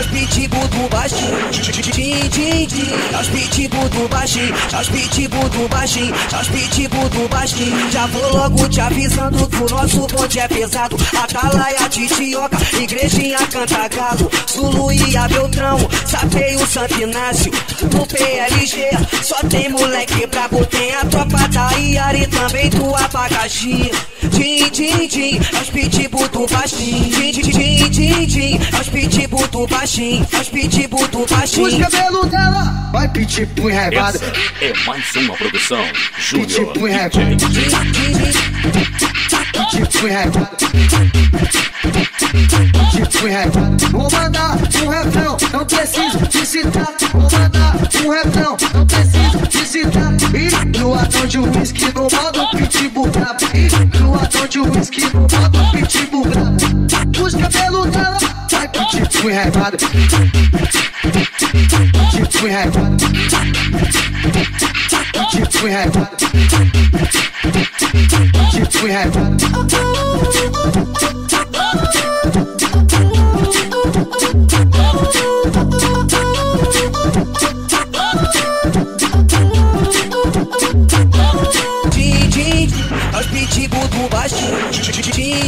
os 0.00 0.06
pitbull 0.06 0.66
do 0.68 0.88
baixinho. 0.88 1.50
Din, 1.92 2.28
din, 2.30 2.66
din, 2.66 2.92
os 3.20 3.28
pitbull 3.28 3.88
do 3.90 4.08
baixinho. 4.08 4.54
Os 4.80 4.88
pitbull 4.88 5.48
do 5.50 5.68
baixinho. 5.68 6.14
Os 6.40 6.48
pitbull 6.48 7.08
do 7.10 7.28
baixinho. 7.28 7.90
Já 7.90 8.06
vou 8.06 8.32
logo 8.34 8.68
te 8.68 8.80
avisando 8.80 9.46
que 9.48 9.56
o 9.56 9.68
nosso 9.68 10.06
bonde 10.06 10.40
é 10.40 10.48
pesado. 10.48 10.96
Atalaia, 11.22 11.88
Titioca, 11.88 12.56
Igrejinha, 12.80 13.38
Cantagalo. 13.48 14.30
Zulu 14.50 14.92
e 14.92 15.16
a 15.16 15.28
Beltrão, 15.28 15.78
Sapeio, 16.06 16.66
Santo 16.66 17.00
Inácio. 17.00 17.52
No 17.92 18.06
PLG, 18.06 18.90
só 19.22 19.36
tem 19.48 19.68
moleque 19.68 20.26
brabo. 20.26 20.64
Tem 20.66 20.94
a 20.94 21.04
tropa 21.04 21.48
da 21.48 21.70
Iari 21.78 22.26
também 22.26 22.70
do 22.70 22.94
abacaxi. 22.94 23.90
Din, 24.30 24.70
din, 24.70 25.08
din, 25.08 25.40
os 25.60 25.70
pitbull 25.70 26.28
do 26.28 26.46
baixinho. 26.46 27.32
Din, 27.32 27.90
din, 27.90 28.26
din, 28.26 28.60
os 28.80 28.88
pitbull 28.88 29.46
do 29.48 29.66
baixinho. 29.66 29.89
Os 29.90 30.48
pitbull 30.48 31.08
do 31.08 31.24
Os 31.24 31.30
baixinho. 31.32 31.80
cabelos 31.80 32.30
dela 32.30 32.90
vai 32.92 33.08
pitbull 33.08 33.70
enraivado. 33.70 34.20
É 34.60 34.72
mais 34.86 35.16
uma 35.16 35.34
produção 35.36 35.82
Júnior 36.16 36.46
Pitbull 36.46 36.88
enraivado. 36.88 37.36
Pitbull 39.72 40.08
enraivado. 40.08 40.56
Pitbull 42.92 43.28
enraivado. 43.28 43.86
Vou 43.90 44.08
mandar 44.12 44.56
um 44.80 44.88
refrão, 44.88 45.36
não 45.52 45.66
preciso 45.66 46.18
te 46.28 46.46
citar. 46.46 46.94
Vou 47.12 47.22
mandar 47.22 47.76
um 48.04 48.10
refrão, 48.10 48.56
não 48.72 48.86
preciso 48.86 49.38
te 49.48 49.66
citar. 49.66 50.14
E 50.36 50.78
no 50.78 50.94
adão 50.94 51.26
de 51.26 51.38
whisky 51.40 51.86
no 51.86 52.02
modo 52.02 52.48
pitbull 52.56 53.08
brabo. 53.08 53.44
E 53.54 53.98
no 53.98 54.14
adão 54.14 54.46
de 54.46 54.60
whisky 54.60 55.00
no 55.12 55.22
modo 55.22 55.70
pitbull 55.72 56.24
brabo. 56.26 56.60
Os 57.20 57.34
cabelos 57.34 57.59
pitbull 59.20 59.32
enraivado. 59.32 59.76
Pitbull 62.10 62.48
enraivado. 62.48 62.96
Pitbull 65.30 65.68
enraivado. 65.68 66.16
Pitbull 68.52 68.88
enraivado. 68.88 69.36
Din, 69.66 69.99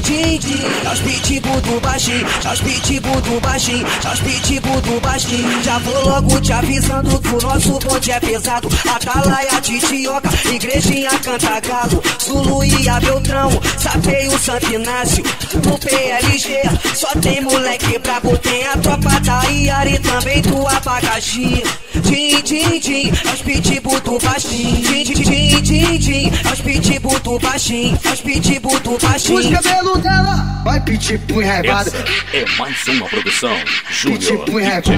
Din, 0.02 0.38
din, 0.38 0.38
din, 0.38 0.66
os 0.92 1.00
pitbull 1.00 1.60
do 1.60 1.80
baixinho. 1.80 2.26
Os 2.52 2.60
pitbull 2.60 3.20
do 3.20 3.40
baixinho. 3.40 3.86
Os 4.12 4.20
pitbull 4.20 4.80
do 4.80 5.00
baixinho. 5.00 5.62
Já 5.62 5.78
vou 5.78 6.04
logo 6.04 6.40
te 6.40 6.52
avisando 6.52 7.20
que 7.20 7.28
o 7.28 7.40
nosso 7.40 7.78
bonde 7.78 8.10
é 8.10 8.20
pesado. 8.20 8.68
Atalaia, 8.94 9.60
Titioca, 9.60 10.28
Igrejinha, 10.52 11.10
Cantagalo. 11.20 12.02
Zulu 12.20 12.64
e 12.64 12.88
a 12.88 12.98
Beltrão, 13.00 13.50
Sapeio, 13.78 14.38
Santo 14.38 14.72
Inácio. 14.72 15.24
No 15.64 15.78
PLG, 15.78 16.62
só 16.94 17.08
tem 17.20 17.40
moleque 17.40 17.98
brabo. 17.98 18.36
Tem 18.38 18.66
a 18.66 18.76
tropa 18.78 19.20
da 19.20 19.42
Iari 19.50 19.98
também 19.98 20.42
do 20.42 20.66
abacaxi. 20.66 21.62
Din, 22.02 22.42
din, 22.42 22.80
din, 22.80 23.12
os 23.32 23.42
pitbull 23.42 24.00
do 24.00 24.18
baixinho. 24.18 24.82
Din, 24.82 25.04
din, 25.04 25.22
din, 25.22 25.62
din, 25.62 25.98
din, 25.98 26.32
os 26.52 26.60
pitbull 26.60 27.18
do 27.20 27.38
baixinho. 27.38 27.98
Os 28.12 28.20
pitbull 28.20 28.80
do 28.80 28.94
Os 28.94 29.02
baixinho. 29.02 29.58
Cabelos 29.92 30.02
dela 30.02 30.62
vai 30.64 30.80
pitbull 30.80 31.42
enraivado. 31.42 31.88
Essa 31.88 32.04
é 32.32 32.46
mais 32.58 32.88
uma 32.88 33.08
produção 33.08 33.54
Júnior 33.90 34.44
Pitbull 34.44 34.60
DJ. 34.60 34.62
enraivado. 34.62 34.92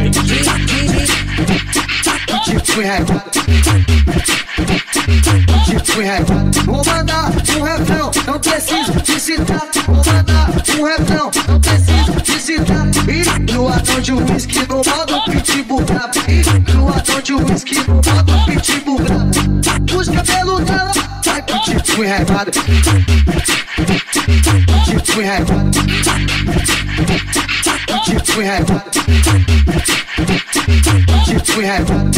Din. 0.67 0.89
Pitbull 2.47 2.83
enraivado. 2.83 3.31
Pitbull 5.67 6.03
enraivado. 6.03 6.61
Vou 6.65 6.85
mandar 6.85 7.31
um 7.31 7.63
refrão, 7.63 8.11
não 8.27 8.39
preciso 8.39 8.93
te 9.01 9.21
citar. 9.21 9.69
Vou 9.87 9.97
mandar 9.97 10.51
um 10.79 10.85
refrão, 10.85 11.31
não 11.49 11.61
preciso 11.61 12.21
te 12.23 12.41
citar. 12.41 12.87
E 13.09 13.53
no 13.53 13.69
adão 13.69 14.01
de 14.01 14.13
whisky 14.13 14.61
no 14.69 14.77
modo 14.77 15.25
pitbull 15.25 15.83
brabo. 15.83 16.19
E 16.29 16.73
no 16.73 16.89
adão 16.89 17.21
de 17.21 17.35
whisky 17.35 17.75
no 17.77 17.95
modo 17.95 18.45
pitbull 18.47 18.99
brabo. 18.99 19.35
Os 19.97 20.09
cabelos 20.09 20.65
dela 20.65 20.93
vai 21.25 21.43
pitbull 21.43 22.05
enraivado. 22.05 22.51
Pitbull 25.15 25.27
enraivado. 25.27 25.71
Pitbull 28.05 28.43
enraivado. 28.43 28.91
Pitbull 31.25 31.63
enraivado. 31.63 32.14